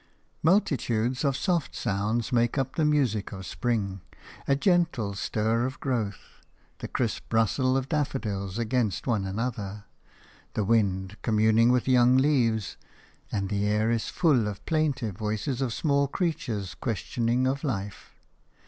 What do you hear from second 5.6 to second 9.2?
of growth, the crisp rustle of daffodils against